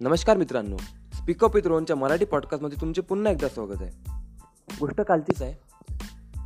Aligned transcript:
नमस्कार 0.00 0.36
मित्रांनो. 0.36 0.76
Speak up 1.12 1.54
with 1.54 1.66
रोहनच्या 1.66 1.96
मराठी 1.96 2.24
पॉडकास्टमध्ये 2.24 2.80
तुमचे 2.80 3.02
पुन्हा 3.02 3.32
एकदा 3.32 3.48
स्वागत 3.48 3.82
आहे. 3.82 3.90
गोष्ट 4.80 5.00
कालचीच 5.00 5.42
आहे. 5.42 5.54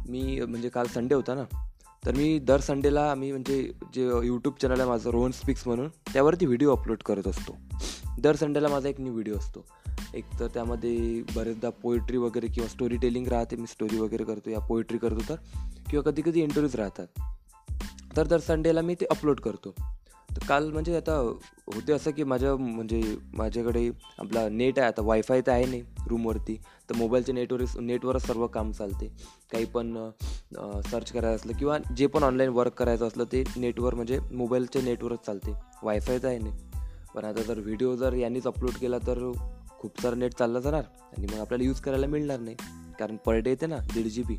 मी 0.08 0.40
म्हणजे 0.40 0.69
काल 0.69 0.87
संडे 0.87 1.15
होता 1.15 1.35
ना. 1.35 1.69
तर 2.06 2.15
मी 2.15 2.38
दर 2.38 2.60
संडेला 2.60 3.10
आम्ही 3.10 3.31
म्हणजे 3.31 3.72
जे 3.94 4.26
यूट्यूब 4.26 4.54
चॅनल 4.63 4.81
आहे 4.81 4.88
माझं 4.88 5.10
रोहन 5.10 5.31
स्पीक्स 5.31 5.67
म्हणून 5.67 5.88
त्यावरती 5.88 6.47
व्हिडिओ 6.47 6.76
अपलोड 6.76 6.97
करत 7.06 7.28
असतो. 7.28 7.56
दर 8.21 8.37
संडेला 8.37 8.69
माझा 8.69 8.88
एक 8.88 9.01
न्यू 9.01 9.13
व्हिडिओ 9.13 9.37
असतो. 9.37 9.64
एक 10.14 10.24
तर 10.40 10.46
त्यामध्ये 10.46 11.22
बरेचदा 11.37 11.71
पोएट्री 11.71 12.17
वगैरे 12.17 12.46
किंवा 12.46 12.69
स्टोरी 12.69 12.96
टेलिंग 12.96 13.26
राहते 13.26 13.56
मी 13.56 13.67
स्टोरी 13.67 13.98
वगैरे 13.98 14.24
करतो 14.24 14.51
या 14.51 14.60
पोएट्री 14.60 14.98
करतो 14.98 15.21
तर 15.28 15.35
किंवा 15.90 16.10
कधी 16.10 16.23
कधी 16.23 16.42
इंटरव्ह्यूज 16.42 16.77
राहतात. 16.77 17.06
तर 18.17 18.27
दर 18.27 18.39
संडेला 18.39 18.80
मी 18.80 18.95
ते 18.95 19.05
अपलोड 19.05 19.41
करतो. 19.41 19.75
तर 20.37 20.47
काल 20.47 20.70
म्हणजे 20.73 20.97
आता 20.97 21.12
होते 21.75 21.93
असं 21.93 22.11
की 22.11 22.25
माझ्या 22.25 22.55
म्हणजे 22.57 23.01
माझ्याकडे 23.34 23.89
आपला 24.19 24.48
नेट 24.48 24.79
आहे 24.79 24.89
आता 24.89 25.03
वायफाय 25.03 25.41
तर 25.41 25.53
आहे 25.53 25.65
नाही 25.65 25.83
रूमवरती 26.09 26.56
तर 26.91 26.97
मोबाईलच्या 26.97 27.34
नेटवर 27.34 27.62
नेटवरच 27.80 28.27
सर्व 28.27 28.47
काम 28.47 28.70
चालते. 28.73 29.09
काही 29.53 29.65
पण 29.65 30.11
सर्च 30.91 31.12
करायचं 31.12 31.37
असलं 31.37 31.53
किंवा 31.53 31.79
जे 31.97 32.06
पण 32.06 32.23
ऑनलाईन 32.23 32.51
वर्क 32.51 32.73
करायचं 32.73 33.06
असलं 33.06 33.25
ते 33.33 33.43
नेटवर 33.56 33.95
म्हणजे 33.95 34.19
मोबाईलच्या 34.33 34.83
नेटवरच 34.83 35.25
चालते. 35.27 35.53
वायफाय 35.83 36.19
तर 36.19 36.29
आहे 36.29 36.39
नाही. 36.39 36.53
पण 37.15 37.25
आता 37.25 37.42
जर 37.42 37.59
व्हिडिओ 37.59 37.95
जर 37.97 38.12
यांनीच 38.12 38.47
अपलोड 38.47 38.78
केला 38.81 38.98
तर 38.98 39.31
खूप 39.78 40.01
सारं 40.03 40.19
नेट 40.19 40.34
चाललं 40.34 40.61
जाणार. 40.61 40.83
आणि 41.17 41.27
मग 41.27 41.41
आपल्याला 41.41 41.65
यूज 41.65 41.81
करायला 41.81 42.06
मिळणार 42.06 42.41
नाही. 42.41 42.56
कारण 42.98 43.17
पर 43.17 43.34
डे 43.34 43.51
येते 43.51 43.67
ना 43.67 43.77
दीड 43.95 44.06
जी 44.06 44.23
बी 44.23 44.37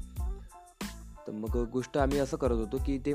तर 1.27 1.31
मग 1.31 1.57
गोष्ट 1.71 1.97
आम्ही 1.97 2.19
असं 2.19 2.37
करत 2.37 2.57
होतो 2.57 2.77
की 2.77 2.97
ते 2.97 3.13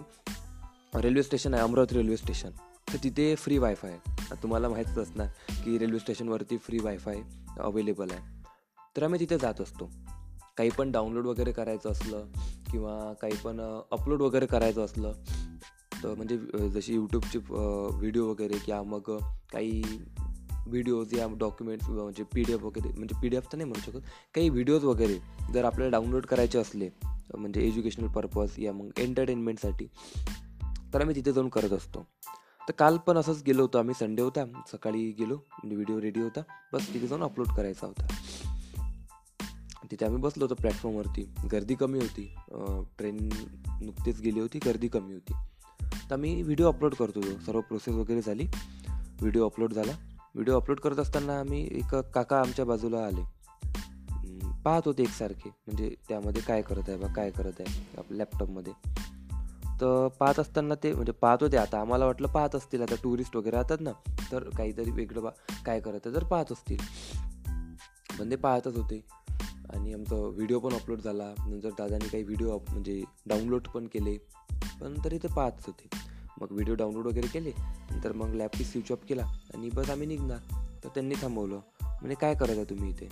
रेल्वे 1.03 1.23
स्टेशन 1.23 1.55
आहे 1.55 1.63
अमरावती 1.63 1.95
रेल्वे 1.95 2.17
स्टेशन. 2.17 2.51
तर 2.93 2.97
तिथे 3.05 3.35
फ्री 3.35 3.59
वायफाय 3.59 3.91
आहे. 3.91 4.43
तुम्हाला 4.43 4.69
माहीतच 4.69 4.99
असणार 4.99 5.27
की 5.65 5.79
रेल्वे 5.79 5.99
स्टेशनवरती 5.99 6.57
फ्री 6.57 6.79
वायफाय 6.83 7.21
अवेलेबल 7.61 8.11
आहे. 8.11 8.45
तर 8.97 9.03
आम्ही 9.03 9.21
तिथे 9.21 9.39
जात 9.39 9.61
असतो. 9.61 9.91
काही 10.57 10.71
पण 10.71 10.91
डाउनलोड 10.93 11.27
वगैरे 11.27 11.53
करायचं 11.53 11.91
असलं 11.91 12.27
किंवा 12.71 13.13
काही 13.13 13.37
पण 13.45 13.61
अपलोड 13.91 14.23
वगैरे 14.23 14.47
करायचं 14.47 14.85
असलं 14.85 15.13
तर 16.03 16.15
म्हणजे 16.15 16.39
जशी 16.69 16.95
यूट्यूबचे 16.95 17.39
व्हिडिओ 17.39 18.27
वगैरे 18.27 18.59
किंवा 18.59 18.83
मग 18.83 19.11
काही 19.53 19.83
व्हिडिओज 20.67 21.15
या 21.15 21.27
डॉक्युमेंट्स 21.39 21.89
म्हणजे 21.89 22.25
पी 22.35 22.43
डी 22.43 22.53
एफ 22.53 22.63
वगैरे 22.63 22.89
म्हणजे 22.89 23.21
पी 23.23 23.29
डी 23.29 23.37
एफ 23.37 23.53
तर 23.53 23.57
नाही 23.57 23.71
म्हणू 23.71 23.91
शकत 23.91 24.07
काही 24.35 24.49
व्हिडिओज 24.49 24.85
वगैरे 24.85 25.19
जर 25.53 25.65
आपल्याला 25.65 25.91
डाउनलोड 25.91 26.27
करायचे 26.27 26.59
असले 26.59 26.89
म्हणजे 27.35 27.61
एज्युकेशनल 27.61 28.07
पर्पज 28.07 28.49
या 28.59 28.73
मग 28.73 28.91
एंटरटेनमेंटसाठी 28.99 29.87
तर 30.95 31.01
आम्ही 31.01 31.17
तिथे 31.17 31.33
जाऊन 31.33 31.49
करत 31.49 31.71
असतो. 31.71 32.07
तर 32.69 32.73
काल 32.73 32.97
पण 32.97 33.17
असंच 33.17 33.43
गेलो 33.47 33.63
होतो 33.63 33.79
आम्ही 33.79 33.95
संडे 33.95 34.23
होता. 34.23 34.45
सकाळी 34.73 35.11
गेलो 35.19 35.35
म्हणजे 35.35 35.77
व्हिडिओ 35.77 36.01
रेडी 36.01 36.21
होता. 36.21 36.41
बस 36.73 36.93
तिथे 36.95 37.07
जाऊन 37.07 37.23
अपलोड 37.23 37.49
करायचा 37.49 37.87
होता. 37.87 38.07
तिथे 39.91 40.05
आम्ही 40.07 40.21
बसलो 40.21 40.45
होतो 40.45 40.55
प्लॅटफॉर्मवरती 40.55 41.23
गर्दी 41.53 41.75
कमी 41.75 41.99
होती. 41.99 42.35
ट्रेन 42.99 43.29
नुकतीच 43.83 44.21
गेली 44.21 44.41
होती 44.41 44.59
गर्दी 44.67 44.89
कमी 44.89 45.13
होती. 45.13 45.33
तर 46.11 46.13
आम्ही 46.13 46.43
व्हिडिओ 46.43 46.69
अपलोड 46.69 46.95
करतो 46.95 47.21
सर्व 47.23 47.61
प्रोसेस 47.61 47.95
वगैरे 47.95 48.23
झाली. 48.23 48.47
व्हिडिओ 49.21 49.47
अपलोड 49.47 49.73
झाला. 49.73 49.93
व्हिडिओ 50.35 50.57
अपलोड 50.57 50.81
करत 50.81 50.99
असताना 50.99 51.39
आम्ही 51.41 51.69
एक 51.73 51.95
काका 51.95 52.41
आमच्या 52.41 52.65
बाजूला 52.65 53.05
आले. 53.07 53.25
पाहत 54.65 54.83
होते 54.87 55.03
एकसारखे. 55.03 55.49
म्हणजे 55.67 55.95
त्यामध्ये 56.09 56.43
काय 56.43 56.63
करत 56.63 56.89
आहे 56.89 56.97
बा 56.97 57.07
काय 57.07 57.31
करत 57.31 57.61
आहे? 57.61 57.81
आपल्या 57.99 58.17
लॅपटॉपमध्ये 58.17 58.73
तर 59.81 60.09
पाहत 60.21 60.41
असताना 60.41 60.75
ते 60.75 60.93
म्हणजे 60.93 61.13
पाहत 61.13 61.39
होते. 61.41 61.57
आता 61.57 61.81
आम्हाला 61.81 62.07
वाटलं 62.07 62.29
पाहत 62.29 62.55
असतील. 62.55 62.83
आता 62.83 62.95
टुरिस्ट 63.03 63.37
वगैरे 63.37 63.57
राहतात 63.57 63.79
ना 63.81 63.91
तर 64.33 64.49
काहीतरी 64.49 64.91
वेगळं 64.91 65.23
बा 65.23 65.31
काय 65.67 65.81
करत 65.81 66.01
तर 66.05 66.25
पाहत 66.25 66.53
असतील. 66.53 66.77
पण 68.19 68.31
ते 68.31 68.37
पाहतच 68.37 68.77
होते. 68.77 69.05
आणि 69.75 69.93
आमचा 69.93 70.17
व्हिडिओ 70.17 70.59
पण 70.61 70.73
अपलोड 70.73 71.01
झाला. 71.01 71.35
नंतर 71.39 71.71
दादाने 71.71 72.09
काही 72.09 72.23
व्हिडिओ 72.23 72.59
म्हणजे 72.59 73.05
डाउनलोड 73.27 73.63
पण 73.63 73.87
केले. 73.87 74.17
पण 74.81 74.95
तरी 75.05 75.19
ते 75.19 75.29
पाहतच 75.29 75.67
होते. 75.67 75.89
मग 76.41 76.47
व्हिडिओ 76.51 76.75
डाउनलोड 76.75 77.07
वगैरे 77.07 77.27
केले. 77.27 77.53
नंतर 77.91 78.13
मग 78.13 78.35
लॅपटॉप 78.35 78.67
स्विच 78.67 78.93
ऑफ 78.93 79.05
केला. 79.09 79.23
आणि 79.55 79.71
बस 79.71 79.91
आम्ही 79.91 80.07
निघणार. 80.07 80.39
तर 80.85 80.89
त्यांनी 80.89 81.15
थांबवलं. 81.23 81.61
म्हणजे 81.83 82.15
काय 82.15 82.35
करत 82.35 82.51
आहे 82.51 82.65
तुम्ही 82.65 82.91
इथे? 82.91 83.09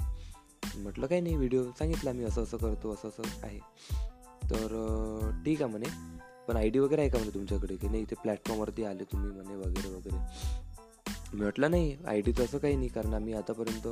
म्हटलं 0.77 1.07
काही 1.07 1.21
नाही 1.21 1.37
व्हिडिओ 1.37 1.65
सांगितलं 1.79 2.11
आम्ही. 2.11 2.25
असं 2.25 2.43
असं 2.43 2.57
करतो 2.57 2.93
असं 2.93 3.09
असं 3.09 3.23
आहे. 3.43 3.59
तर 4.45 5.31
ठीक 5.47 5.63
आहे 5.63 5.71
म्हणे. 5.71 6.14
पण 6.49 6.57
आय 6.57 6.69
डी 6.69 6.79
वगैरे 6.79 7.01
आहे 7.01 7.11
का 7.11 7.19
म्हणे 7.19 7.35
तुमच्याकडे? 7.35 7.77
की 7.77 7.89
नाही 7.89 8.05
ते 8.05 8.15
प्लॅटफॉर्मवरती 8.15 8.85
आले 8.85 9.05
तुम्ही 9.05 9.31
म्हणे 9.31 9.57
वगैरे 9.57 9.89
वगैरे. 9.89 10.17
मी 11.35 11.41
म्हटलं 11.41 11.71
नाही 11.71 11.97
आय 12.07 12.21
डी 12.21 12.33
असं 12.43 12.59
काही 12.59 12.77
नाही 12.77 12.89
कारण 12.89 13.15
आम्ही 13.15 13.35
आतापर्यंत 13.35 13.87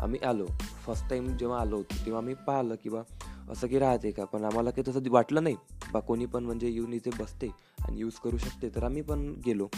आम्ही 0.00 0.20
आलो. 0.20 0.46
फर्स्ट 0.86 1.08
टाईम 1.10 1.36
जेव्हा 1.36 1.60
आलो 1.60 1.76
होतो 1.76 2.04
तेव्हा 2.06 2.20
आम्ही 2.20 2.34
पाहिलं 2.46 2.74
की 2.74 2.88
बा 2.90 3.02
असं 3.50 3.66
की 3.66 3.78
राहते 3.78 4.10
का? 4.10 4.24
पण 4.24 4.44
आम्हाला 4.44 4.70
काही 4.70 4.90
तसं 4.90 5.10
वाटलं 5.10 5.42
नाही. 5.42 5.56
बा 5.92 6.00
कोणी 6.00 6.26
पण 6.26 6.44
म्हणजे 6.44 6.68
येऊन 6.68 6.92
इथे 6.92 7.10
बसते 7.18 7.48
आणि 7.78 7.98
यूज 8.00 8.14
करू 8.14 8.38
शकते 8.38 8.68
तर 8.68 8.84
आम्ही 8.84 9.02
पण 9.02 9.34
गेलो. 9.46 9.68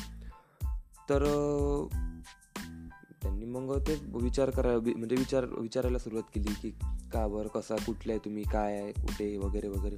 तर 1.10 1.24
त्यांनी 3.22 3.44
मग 3.44 3.78
ते 3.78 3.94
विचार 4.12 4.50
करा 4.50 4.72
म्हणजे 4.96 5.16
विचार 5.16 5.44
विचारायला 5.44 5.98
सुरुवात 5.98 6.30
केली 6.34 6.54
की 6.62 6.70
का 7.12 7.26
बरं 7.28 7.48
कसा 7.48 7.76
कुठलं 7.76 8.12
आहे 8.12 8.24
तुम्ही? 8.24 8.42
काय 8.42 8.80
आहे? 8.80 8.92
कुठे? 8.92 9.36
वगैरे 9.36 9.68
वगैरे. 9.68 9.96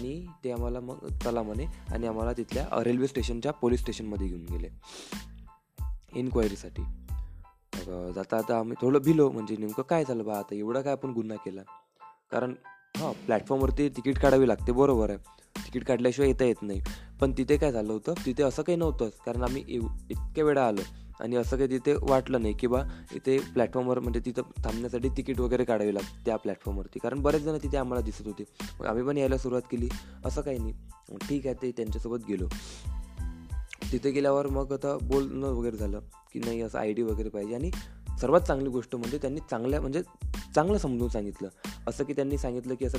आणि 0.00 0.26
ते 0.44 0.50
आम्हाला 0.52 0.80
मग 0.80 1.06
चला 1.24 1.42
म्हणे 1.42 1.64
आणि 1.88 2.06
आम्हाला 2.06 2.32
तिथल्या 2.32 2.82
रेल्वे 2.84 3.06
स्टेशनच्या 3.06 3.52
पोलीस 3.52 3.80
स्टेशनमध्ये 3.80 4.26
घेऊन 4.26 4.44
गेले. 4.50 4.68
इन्क्वायरीसाठी 6.12 6.82
मग 6.82 8.12
जाता 8.14 8.36
आता 8.36 8.58
आम्ही 8.58 8.76
थोडं 8.80 8.98
भिलो 8.98 9.30
म्हणजे 9.30 9.56
नेमकं 9.56 9.82
काय 9.82 10.04
झालं 10.04 10.24
बा 10.24 10.38
आता 10.38 10.54
एवढा 10.54 10.80
काय 10.80 10.92
आपण 10.92 11.10
गुन्हा 11.10 11.36
केला? 11.36 11.62
कारण 12.32 12.54
हां 12.96 13.12
प्लॅटफॉर्मवरती 13.12 13.88
तिकीट 13.88 14.18
काढावी 14.18 14.48
लागते 14.48 14.72
बरोबर 14.72 15.10
आहे. 15.10 15.18
तिकीट 15.66 15.84
काढल्याशिवाय 15.84 16.28
येता 16.28 16.44
येत 16.44 16.62
नाही. 16.62 16.80
पण 17.20 17.32
तिथे 17.38 17.56
काय 17.56 17.72
झालं 17.72 17.92
होतं? 17.92 18.14
तिथे 18.26 18.42
असं 18.42 18.62
काही 18.62 18.78
नव्हतंच 18.78 19.12
कारण 19.26 19.42
आम्ही 19.42 19.64
इतक्या 20.10 20.44
वेळा 20.44 20.66
आलो. 20.66 20.82
आणि 21.20 21.36
असं 21.36 21.56
काही 21.56 21.70
तिथे 21.70 21.94
वाटलं 22.02 22.42
नाही 22.42 22.54
की 22.54 22.66
बा 22.66 22.82
इथे 23.14 23.38
प्लॅटफॉर्मवर 23.38 23.98
म्हणजे 23.98 24.20
तिथं 24.20 24.42
थांबण्यासाठी 24.64 25.08
तिकीट 25.08 25.40
वगैरे 25.40 25.64
काढावी 25.64 25.94
लागते 25.94 26.24
त्या 26.26 26.36
प्लॅटफॉर्मवरती 26.36 26.98
कारण 26.98 27.22
बरेच 27.22 27.42
जण 27.42 27.58
तिथे 27.62 27.76
आम्हाला 27.76 28.04
दिसत 28.04 28.26
होते. 28.26 28.44
मग 28.80 28.86
आम्ही 28.86 29.04
पण 29.04 29.18
यायला 29.18 29.38
सुरुवात 29.38 29.62
केली. 29.70 29.88
असं 30.24 30.40
काही 30.40 30.58
नाही. 30.58 30.72
ठीक 31.28 31.46
आहे 31.46 31.54
ते 31.62 31.70
त्यांच्यासोबत 31.70 32.18
गेलो. 32.28 32.48
तिथे 33.92 34.10
गेल्यावर 34.10 34.46
मग 34.46 34.72
आता 34.72 34.98
बोलणं 35.02 35.46
वगैरे 35.46 35.76
झालं 35.76 36.00
की 36.32 36.38
नाही 36.38 36.60
असं 36.60 36.78
आय 36.78 36.92
डी 36.92 37.02
वगैरे 37.02 37.28
पाहिजे. 37.28 37.54
आणि 37.54 37.70
सर्वात 38.20 38.40
चांगली 38.40 38.68
गोष्ट 38.68 38.96
म्हणजे 38.96 39.18
त्यांनी 39.18 39.40
चांगल्या 39.50 39.80
म्हणजे 39.80 40.02
चांगलं 40.54 40.78
समजून 40.78 41.08
सांगितलं. 41.08 41.48
असं 41.86 42.04
की 42.04 42.12
त्यांनी 42.12 42.38
सांगितलं 42.38 42.74
की 42.74 42.84
असं 42.84 42.98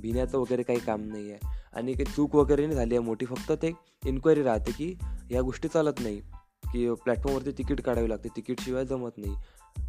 भिण्याचं 0.00 0.38
वगैरे 0.38 0.62
काही 0.62 0.78
काम 0.80 1.02
नाही 1.02 1.30
आहे. 1.30 1.38
आणि 1.72 1.92
काही 1.92 2.04
चूक 2.04 2.34
वगैरे 2.34 2.62
नाही 2.62 2.76
झाली 2.76 2.94
आहे. 2.94 3.04
मोठी 3.04 3.26
फक्त 3.26 3.52
ते 3.52 3.72
इन्क्वायरी 4.06 4.42
राहते 4.42 4.72
की 4.72 4.94
ह्या 5.02 5.42
गोष्टी 5.42 5.68
चालत 5.68 6.00
नाही. 6.00 6.20
की 6.64 6.94
प्लॅटफॉर्मवरती 6.94 7.50
तिकीट 7.50 7.80
काढावी 7.80 8.08
लागते. 8.08 8.28
तिकीटशिवाय 8.36 8.84
जमत 8.86 9.10
नाही. 9.16 9.34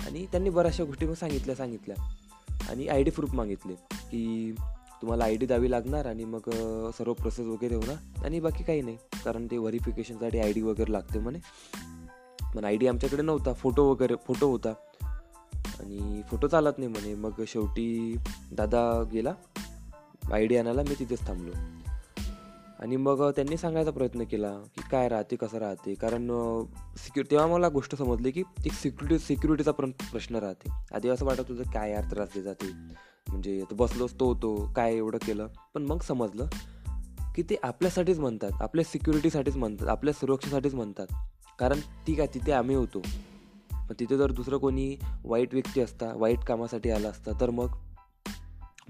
आणि 0.06 0.26
त्यांनी 0.26 0.50
बऱ्याचशा 0.50 0.84
गोष्टी 0.84 1.06
मग 1.06 1.14
सांगितल्या 1.14 1.56
सांगितल्या. 1.56 1.96
आणि 2.70 2.88
आय 2.88 3.04
डी 3.04 3.12
प्रूफ 3.12 3.34
मागितले 3.34 3.74
की 3.94 4.52
तुम्हाला 5.02 5.24
आय 5.24 5.36
डी 5.36 5.46
द्यावी 5.46 5.72
लागणार 5.72 6.06
आणि 6.06 6.26
मग 6.26 6.40
सर्व 6.98 7.14
प्रोसेस 7.14 7.48
वगैरे 7.48 7.76
होणार 7.76 8.26
आणि 8.26 8.40
बाकी 8.40 8.64
काही 8.64 8.82
नाही. 8.82 8.98
कारण 9.26 9.48
ते 9.52 9.58
व्हेरिफिकेशनसाठी 9.58 10.40
आय 10.40 10.54
डी 10.54 10.62
वगैरे 10.62 10.92
लागते 10.92 11.20
म्हणे. 11.20 11.40
पण 12.56 12.66
आय 12.66 12.78
डी 12.78 12.88
आमच्याकडे 12.88 13.22
नव्हता. 13.22 13.54
फोटो 13.54 13.86
वगैरे 13.86 14.16
फोटो 14.28 14.52
होता. 14.52 14.74
आणि 15.80 16.22
फोटो 16.32 16.48
चालत 16.48 16.78
नाही 16.78 16.90
म्हणे. 16.90 17.16
मग 17.16 17.32
शेवटी 17.48 18.16
दादा 18.52 19.04
गेला. 19.14 19.34
आय 20.34 20.46
डी 20.48 20.58
आणायला 20.58 20.82
मी 20.82 20.96
तिथेच 21.00 21.20
थांबलो. 21.20 21.52
आणि 22.82 22.96
मग 22.96 23.30
त्यांनी 23.32 23.58
सांगायचा 23.58 23.92
प्रयत्न 23.92 24.24
केला 24.24 24.52
की 24.76 24.82
काय 24.92 25.08
राहते 25.10 25.36
कसं 25.36 25.58
राहते? 25.58 25.94
कारण 25.94 26.28
सिक्यु 26.98 27.24
तेव्हा 27.32 27.48
मला 27.48 27.70
गोष्ट 27.70 27.96
समजली 27.96 28.32
की 28.32 28.44
एक 28.66 28.74
सिक्युरिटी 28.74 29.20
सिक्युरिटीचा 29.20 29.72
पण 29.72 29.92
प्रश्न 29.92 30.36
राहते. 30.36 30.70
आधी 30.96 31.10
असं 31.10 31.26
वाटत 31.26 31.50
होतं 31.50 31.72
काय 31.72 31.92
यार 31.92 32.04
त्रास 32.12 32.30
दे 32.36 32.42
जाते. 32.42 32.72
म्हणजे 33.28 33.64
बसलोच 33.72 34.14
तो 34.20 34.26
होतो 34.26 34.74
काय 34.76 34.96
एवढं 34.96 35.18
केलं? 35.18 35.48
पण 35.74 35.84
मग 35.84 36.02
समजलं 36.02 36.46
की 37.36 37.44
ते 37.44 37.56
आपल्यासाठीच 37.64 38.20
म्हणतात 38.20 38.62
आपल्या 38.62 38.86
सिक्युरिटीसाठीच 38.86 39.56
म्हणतात 39.56 39.88
आपल्या 39.88 40.14
सुरक्षेसाठीच 40.14 40.74
म्हणतात. 40.74 41.08
कारण 41.60 41.80
ती 42.08 42.16
काय 42.16 42.28
तिथे 42.28 42.52
आम्ही 42.52 42.76
होतो. 42.76 43.02
पण 43.72 43.94
तिथे 44.00 44.18
जर 44.18 44.32
दुसरं 44.32 44.58
कोणी 44.58 44.96
वाईट 45.24 45.54
व्यक्ती 45.54 45.82
असता 45.82 46.14
वाईट 46.16 46.40
कामासाठी 46.40 46.90
आला 46.90 47.10
असता 47.10 47.32
तर 47.42 47.50
मग 47.50 47.68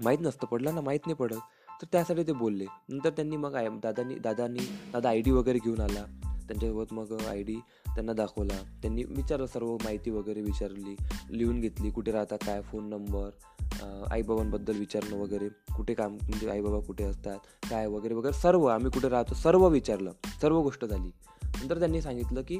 माहीत 0.04 0.18
नसतं 0.20 0.46
पडलं 0.46 0.74
ना 0.74 0.80
माहीत 0.80 1.00
नाही 1.06 1.14
पडत. 1.14 1.36
तर 1.82 1.86
त्यासाठी 1.92 2.22
ते 2.22 2.32
बोलले. 2.32 2.64
नंतर 2.88 3.10
त्यांनी 3.10 3.36
मग 3.36 3.54
आय 3.54 3.68
दादानी 3.82 4.14
दादानी 4.14 4.66
दादा 4.92 5.08
आय 5.08 5.20
डी 5.20 5.30
वगैरे 5.30 5.58
घेऊन 5.58 5.80
आला. 5.80 6.04
त्यांच्यासोबत 6.48 6.92
मग 6.92 7.12
आय 7.28 7.42
डी 7.42 7.54
त्यांना 7.86 8.12
दाखवला. 8.12 8.62
त्यांनी 8.82 9.04
विचारलं 9.08 9.46
सर्व 9.46 9.74
माहिती 9.74 10.10
वगैरे 10.10 10.40
विचारली 10.40 10.94
लिहून 11.30 11.60
घेतली 11.60 11.90
कुठे 11.90 12.12
राहता 12.12 12.36
काय 12.36 12.60
फोन 12.62 12.88
नंबर 12.88 13.30
आईबाबांबद्दल 14.10 14.78
विचारणं 14.78 15.16
वगैरे 15.16 15.48
कुठे 15.76 15.94
काम 15.94 16.12
म्हणजे 16.12 16.50
आईबाबा 16.50 16.78
कुठे 16.86 17.04
असतात 17.04 17.38
काय 17.70 17.86
वगैरे 17.86 18.14
वगैरे 18.14 18.32
सर्व 18.32 18.64
आम्ही 18.66 18.90
कुठे 18.90 19.08
राहतो 19.08 19.34
सर्व 19.34 19.66
विचारलं. 19.68 20.12
सर्व 20.42 20.60
गोष्ट 20.62 20.84
झाली. 20.84 21.10
नंतर 21.62 21.78
त्यांनी 21.78 22.00
सांगितलं 22.02 22.42
की 22.48 22.58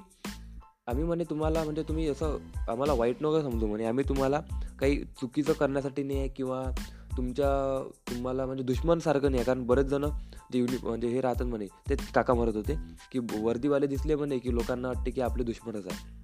आम्ही 0.86 1.04
म्हणे 1.04 1.24
तुम्हाला 1.30 1.62
म्हणजे 1.64 1.82
तुम्ही 1.82 2.08
असं 2.08 2.38
आम्हाला 2.68 2.92
वाईट 2.92 3.16
नका 3.20 3.42
समजू 3.42 3.66
म्हणे. 3.66 3.84
आम्ही 3.84 4.04
तुम्हाला 4.08 4.40
काही 4.80 4.96
चुकीचं 5.20 5.52
करण्यासाठी 5.52 6.02
नाही 6.02 6.18
आहे 6.18 6.28
किंवा 6.28 6.62
तुमच्या 7.16 7.88
तुम्हाला 8.10 8.46
म्हणजे 8.46 8.64
दुश्मनसारखं 8.64 9.22
नाही 9.22 9.36
आहे. 9.36 9.44
कारण 9.44 9.64
बरेच 9.66 9.86
जण 9.86 10.06
जे 10.52 10.58
युनि 10.58 10.76
म्हणजे 10.82 11.08
हे 11.08 11.20
राहतात 11.20 11.46
म्हणे 11.46 11.66
ते 11.66 11.94
काका 12.14 12.34
मारत 12.34 12.56
होते. 12.56 12.76
की 13.12 13.18
वर्दीवाले 13.18 13.86
दिसले 13.86 14.14
म्हणे 14.14 14.38
की 14.38 14.54
लोकांना 14.54 14.88
वाटते 14.88 15.10
की 15.10 15.20
आपले 15.20 15.44
दुश्मनच 15.44 15.86
आहे. 15.86 16.22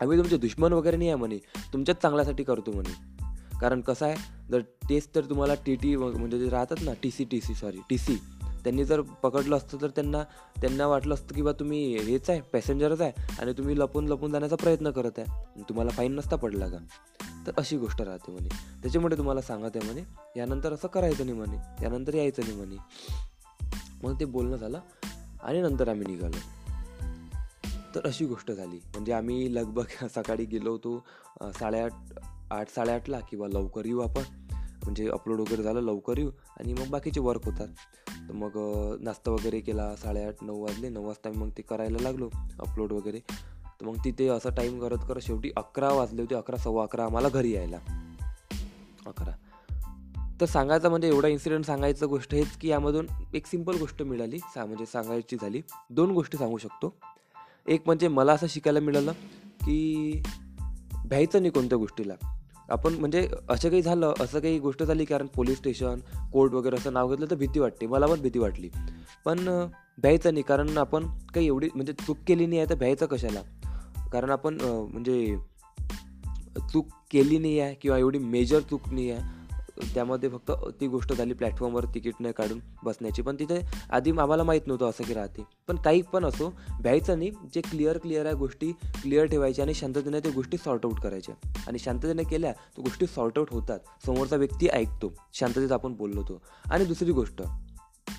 आम्ही 0.00 0.18
तुमचे 0.18 0.36
दुश्मन 0.36 0.72
वगैरे 0.72 0.96
नाही 0.96 1.08
आहे 1.08 1.18
म्हणे. 1.18 1.38
तुमच्याच 1.72 2.02
चांगल्यासाठी 2.02 2.44
करतो 2.44 2.72
म्हणे. 2.72 3.16
कारण 3.60 3.80
कसं 3.80 4.06
आहे 4.06 4.16
जर 4.50 4.60
तेच 4.60 5.08
तर 5.14 5.24
तुम्हाला 5.24 5.54
टी 5.54 5.74
टी 5.74 5.96
म्हणजे 5.96 6.38
जे 6.38 6.48
राहतात 6.48 6.76
ना 6.82 6.92
T 7.02 7.10
C 7.10 7.24
T 7.24 7.40
C 7.40 7.54
sorry 7.54 7.78
T 7.90 7.98
C 7.98 8.16
त्यांनी 8.64 8.84
जर 8.84 9.00
पकडलं 9.00 9.56
असतं 9.56 9.78
तर 9.80 9.88
त्यांना 9.88 10.22
त्यांना 10.60 10.86
वाटलं 10.86 11.14
असतं 11.14 11.34
की 11.34 11.42
बा 11.42 11.52
तुम्ही 11.52 11.98
हेच 11.98 12.30
आहे 12.30 12.40
पॅसेंजरच 12.40 13.00
आहे. 13.00 13.12
आणि 13.40 13.52
तुम्ही 13.52 13.78
लपून 13.78 14.08
लपून 14.08 14.32
जाण्याचा 14.32 14.56
प्रयत्न 14.56 14.90
करत 14.90 15.18
आहे. 15.18 15.62
तुम्हाला 15.68 15.90
फाईन 15.90 16.12
नसता 16.12 16.36
पडला 16.36 16.68
का? 16.68 16.76
तर 17.46 17.52
अशी 17.56 17.76
गोष्ट 17.76 18.02
राहते 18.02 18.32
म्हणे. 18.32 18.48
त्याच्यामुळे 18.82 19.18
तुम्हाला 19.18 19.42
सांगत 19.42 19.70
आहे 19.74 19.84
म्हणे 19.84 20.02
यानंतर 20.36 20.72
असं 20.72 20.88
करायचं 20.88 21.26
नाही 21.26 21.38
म्हणे 21.38 21.84
यानंतर 21.84 22.14
यायचं 22.14 22.42
नाही 22.42 22.56
म्हणे. 22.56 22.76
मग 24.02 24.20
ते 24.20 24.24
बोलणं 24.24 24.56
झालं 24.56 24.80
आणि 25.42 25.62
नंतर 25.62 25.88
आम्ही 25.88 26.06
निघालो. 26.06 26.36
तर 27.94 28.06
अशी 28.06 28.26
गोष्ट 28.26 28.52
झाली. 28.52 28.76
म्हणजे 28.76 29.12
आम्ही 29.12 29.54
लगभग 29.54 29.84
सकाळी 30.14 30.44
गेलो 30.44 30.70
होतो 30.70 31.04
साडेआठ 31.52 31.92
आठ 32.50 32.68
साडेआठला 32.68 33.20
किंवा 33.20 33.48
लवकर 33.48 33.86
येऊ 33.86 34.00
आपण. 34.00 34.22
म्हणजे 34.82 35.08
अपलोड 35.08 35.40
वगैरे 35.40 35.62
झालं 35.62 35.80
लवकर 35.80 36.18
येऊ 36.18 36.30
आणि 36.60 36.72
मग 36.72 36.88
बाकीचे 36.90 37.20
वर्क 37.20 37.44
होतात. 37.44 37.68
तर 38.28 38.32
मग 38.32 38.50
नाश्ता 39.00 39.30
वगैरे 39.30 39.60
केला 39.60 39.96
साडेआठ 39.96 40.34
नऊ 40.42 40.62
वाजले 40.62 40.88
नऊ 40.88 41.06
वाजता 41.06 41.30
मग 41.30 41.48
ते 41.48 41.62
करायला 41.62 41.98
लागलो 42.02 42.30
अपलोड 42.58 42.92
वगैरे. 42.92 43.20
तर 43.80 43.86
मग 43.86 43.96
तिथे 44.04 44.28
असं 44.28 44.50
टाईम 44.50 44.80
करत 44.80 44.98
करत 45.08 45.20
शेवटी 45.22 45.50
अकरा 45.56 45.92
वाजले 45.92 46.22
होते 46.22 46.34
अकरा 46.34 46.56
सव्वा 46.56 46.82
अकरा 46.82 47.04
आम्हाला 47.04 47.28
घरी 47.28 47.54
यायला. 47.54 47.78
अकरा. 49.06 49.32
तर 50.40 50.46
सांगायचं 50.46 50.88
म्हणजे 50.88 51.08
एवढा 51.08 51.28
इन्सिडेंट 51.28 51.64
सांगायचं 51.64 52.08
गोष्ट 52.08 52.34
हेच 52.34 52.56
की 52.56 52.68
यामधून 52.68 53.06
एक 53.34 53.46
सिंपल 53.46 53.78
गोष्ट 53.78 54.02
मिळाली 54.02 54.38
सा 54.38 54.64
म्हणजे 54.64 54.86
सांगायची 54.86 55.36
झाली. 55.40 55.62
दोन 55.90 56.10
गोष्टी 56.10 56.38
सांगू 56.38 56.58
शकतो. 56.58 56.96
एक 57.68 57.82
म्हणजे 57.86 58.08
मला 58.08 58.32
असं 58.32 58.46
शिकायला 58.46 58.80
मिळालं 58.80 59.12
की 59.64 60.22
भ्यायचं 61.04 61.40
नाही 61.40 61.50
कोणत्या 61.50 61.78
गोष्टीला. 61.78 62.14
आपण 62.70 62.94
म्हणजे 62.94 63.28
असं 63.48 63.68
काही 63.68 63.82
झालं 63.82 64.12
असं 64.20 64.40
काही 64.40 64.58
गोष्ट 64.58 64.82
झाली 64.82 65.04
कारण 65.04 65.26
पोलीस 65.26 65.58
स्टेशन 65.58 66.00
कोर्ट 66.32 66.52
वगैरे 66.52 66.76
असं 66.76 66.92
नाव 66.92 67.08
घेतलं 67.08 67.26
तर 67.30 67.36
भीती 67.36 67.58
वाटते 67.58 67.86
मला 67.86 68.06
पण 68.06 68.20
भीती 68.20 68.38
वाटली. 68.38 68.68
पण 69.24 69.66
भ्यायचं 69.98 70.32
नाही 70.32 70.42
कारण 70.42 70.78
आपण 70.78 71.06
काही 71.34 71.46
एवढी 71.46 71.68
म्हणजे 71.74 71.92
चूक 71.92 72.16
केली 72.26 72.46
नाही 72.46 72.60
आहे 72.60 72.70
तर 72.70 72.74
भ्यायचं 72.74 73.06
कशाला? 73.06 73.40
कारण 74.16 74.30
आपण 74.30 74.58
म्हणजे 74.60 75.36
चूक 76.72 76.86
केली 77.10 77.38
नाही 77.38 77.58
आहे 77.60 77.74
किंवा 77.74 77.96
एवढी 77.98 78.18
मेजर 78.18 78.60
चूक 78.60 78.88
नाही 78.88 79.10
आहे 79.10 79.34
त्यामध्ये 79.94 80.28
फक्त 80.28 80.50
ती 80.80 80.86
गोष्ट 80.88 81.12
झाली 81.12 81.34
प्लॅटफॉर्मवर 81.34 81.84
तिकीट 81.94 82.14
नाही 82.20 82.34
काढून 82.36 82.60
बसण्याची. 82.84 83.22
पण 83.22 83.36
तिथे 83.38 83.60
आधी 83.90 84.10
आम्हाला 84.10 84.42
माहीत 84.42 84.66
नव्हतं 84.66 84.88
असं 84.90 85.04
की 85.04 85.14
राहते. 85.14 85.42
पण 85.68 85.76
काही 85.76 86.02
पण 86.02 86.24
असो 86.24 86.48
भ्यायचं 86.80 87.18
नाही 87.18 87.30
जे 87.54 87.60
क्लिअर 87.60 87.98
क्लिअर 87.98 88.26
आहे 88.26 88.34
गोष्टी 88.34 88.72
क्लिअर 89.02 89.26
ठेवायच्या 89.26 89.64
आणि 89.64 89.74
शांततेने 89.74 90.20
त्या 90.20 90.32
गोष्टी 90.34 90.56
सॉर्ट 90.56 90.86
आऊट 90.86 91.00
करायच्या. 91.00 91.34
आणि 91.66 91.78
शांततेने 91.78 92.22
केल्या 92.22 92.52
तर 92.52 92.82
गोष्टी 92.82 93.06
सॉर्ट 93.06 93.38
आऊट 93.38 93.52
होतात. 93.52 93.78
समोरचा 94.06 94.36
व्यक्ती 94.36 94.68
ऐकतो 94.68 95.12
शांततेत 95.34 95.72
आपण 95.72 95.94
बोललो 95.94 96.22
तो. 96.22 96.40
आणि 96.70 96.84
दुसरी 96.84 97.12
गोष्ट 97.12 97.42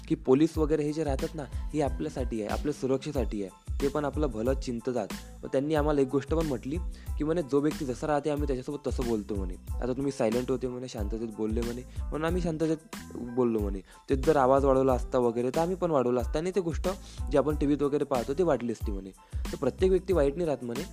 की 0.08 0.16
पोलीस 0.16 0.58
वगैरे 0.58 0.84
हे 0.84 0.94
जे 0.94 1.04
राहतात 1.04 1.36
ना 1.36 1.44
हे 1.74 1.82
आपल्यासाठी 1.82 2.42
आहे 2.42 2.50
आपल्या 2.50 2.74
सुरक्षेसाठी 2.74 3.44
आहे. 3.44 3.67
ते 3.82 3.88
पण 3.88 4.06
आपलं 4.06 4.28
भलं 4.28 4.54
चिंततात. 4.54 5.08
व 5.44 5.48
त्यांनी 5.48 5.76
आम्हाला 5.76 6.02
एक 6.02 6.08
गोष्ट 6.08 6.34
पण 6.34 6.46
म्हटली 6.46 6.78
की 7.18 7.24
म्हणे 7.24 7.42
जो 7.42 7.60
व्यक्ती 7.60 7.86
जसा 7.86 8.08
राहते 8.08 8.30
आम्ही 8.30 8.48
त्याच्यासोबत 8.48 8.88
तसं 8.88 9.08
बोलतो 9.08 9.36
म्हणे. 9.36 9.54
आता 9.54 9.94
तुम्ही 9.94 10.12
सायलेंट 10.12 10.52
होते 10.52 10.68
म्हणे 10.68 10.88
शांततेत 10.88 11.28
बोलले 11.38 11.62
म्हणे. 11.62 11.82
म्हणून 11.98 12.26
आम्ही 12.26 12.42
शांततेत 12.42 12.78
बोललो 13.16 13.60
म्हणे. 13.60 13.80
ते 14.10 14.16
जर 14.16 14.38
आवाज 14.38 14.66
वाढवला 14.66 14.94
असता 14.94 15.20
वगैरे 15.20 15.50
तर 15.50 15.60
आम्ही 15.60 15.76
पण 15.76 15.92
वाढवला 15.92 16.22
असता. 16.22 16.40
आणि 16.40 16.52
ते 16.56 16.60
गोष्ट 16.60 16.90
जी 17.32 17.38
आपण 17.38 17.56
टी 17.56 17.66
व्हीत 17.66 17.82
वगैरे 17.82 18.06
पाहतो 18.06 18.34
ते 18.34 18.44
वाढली 18.44 18.72
असती 18.72 18.92
म्हणे. 18.92 19.10
तर 19.36 19.56
प्रत्येक 19.56 19.92
व्यक्ती 19.92 20.14
वाईट 20.14 20.36
नाही 20.36 20.46
राहत 20.46 20.64
म्हणे. 20.64 20.84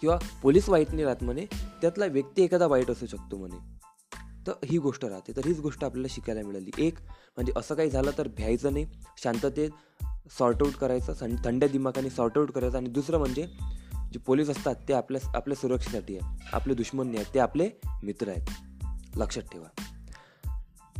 किंवा 0.00 0.18
पोलीस 0.42 0.68
वाईट 0.68 0.90
नाही 0.90 1.04
राहत 1.04 1.22
म्हणे. 1.22 1.46
त्यातला 1.80 2.06
व्यक्ती 2.06 2.42
एखादा 2.42 2.66
वाईट 2.66 2.90
असू 2.90 3.06
शकतो 3.06 3.36
म्हणे. 3.36 3.82
तर 4.46 4.52
ही 4.64 4.78
गोष्ट 4.78 5.04
राहते. 5.04 5.32
तर 5.36 5.40
हीच 5.46 5.60
गोष्ट 5.60 5.84
आपल्याला 5.84 6.06
शिकायला 6.10 6.42
मिळाली. 6.42 6.70
एक 6.78 6.98
म्हणजे 7.36 7.52
असं 7.56 7.74
काही 7.74 7.90
झालं 7.90 8.10
तर 8.18 8.28
भ्यायचं 8.28 8.72
नाही. 8.72 8.86
शांततेत 9.22 9.70
सॉर्ट 10.30 10.62
करायचं 10.62 11.12
करायचं 11.12 11.44
थंड 11.44 11.64
दिमाखाने 11.64 12.10
सॉर्टआऊट 12.10 12.50
करायचं 12.50 12.76
आणि 12.76 12.88
दुसरं 12.88 13.18
म्हणजे 13.18 13.46
जे 14.12 14.18
पोलीस 14.18 14.50
असतात 14.50 14.74
ते 14.88 14.92
आपल्या 14.92 15.30
आपल्या 15.34 15.56
सुरक्षेसाठी 15.56 16.16
आहे 16.16 16.50
आपले 16.52 16.74
दुश्मन 16.74 17.04
नाही 17.04 17.18
आहेत 17.18 17.34
ते 17.34 17.38
आपले 17.38 17.68
मित्र 18.02 18.28
आहेत. 18.28 18.42
लक्षात 19.16 19.42
ठेवा. 19.42 19.82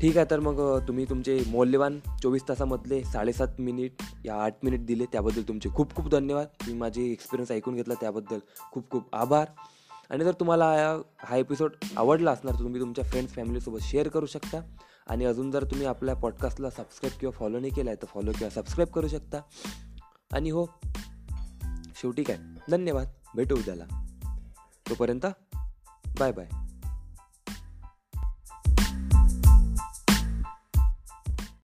ठीक 0.01 0.17
आहे 0.17 0.27
तर 0.31 0.41
मग 0.41 0.79
तुम्ही 0.89 1.05
तुमचे 1.05 1.43
मौल्यवान 1.47 1.99
चोवीस 2.23 2.43
तासामधले 2.49 3.05
साडेसात 3.05 3.49
मिनिट 3.59 3.93
या 4.25 4.35
आठ 4.35 4.55
मिनिट 4.63 4.87
दिले 4.87 5.05
त्याबद्दल 5.05 5.43
तुमचे 5.43 5.71
खूप 5.71 5.95
खूप 5.95 6.09
धन्यवाद. 6.09 6.47
मी 6.67 6.73
माझे 6.73 7.03
एक्सपिरियन्स 7.03 7.51
ऐकून 7.51 7.75
घेतला 7.75 7.95
त्याबद्दल 7.95 8.39
खूप 8.73 8.91
खूप 8.91 9.15
आभार. 9.15 9.47
आणि 10.11 10.25
जर 10.25 10.33
तुम्हाला 10.33 10.99
हा 11.21 11.37
एपिसोड 11.37 11.73
आवडला 11.97 12.31
असणार 12.31 12.55
तर 12.55 12.59
तुम्ही 12.59 12.81
तुमच्या 12.81 13.05
फ्रेंड्स 13.05 13.33
फॅमिलीसोबत 13.33 13.79
शेअर 13.83 14.09
करू 14.09 14.27
शकता. 14.27 14.61
आणि 15.07 15.25
अजून 15.25 15.51
जर 15.51 15.65
तुम्ही 15.65 15.87
आपल्या 15.87 16.15
पॉडकास्टला 16.15 16.71
सबस्क्राईब 16.71 17.21
किंवा 17.21 17.31
फॉलो 17.31 17.61
नाही 17.61 17.73
केला 17.73 17.91
आहे 17.91 18.03
तर 18.03 18.07
फॉलो 18.07 18.33
किंवा 18.33 18.51
सबस्क्राईब 18.51 18.89
करू 18.89 19.09
शकता. 19.09 19.39
आणि 20.33 20.51
हो 20.51 20.67
शेवटी 21.95 22.23
काय? 22.23 22.39
धन्यवाद. 22.71 23.07
भेटू 23.37 23.57
उद्याला. 23.57 23.85
तोपर्यंत 24.89 25.27
बाय 26.19 26.33
बाय 26.33 26.49